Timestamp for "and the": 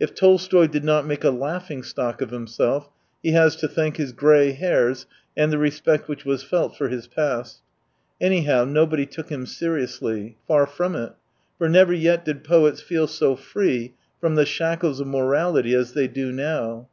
5.36-5.58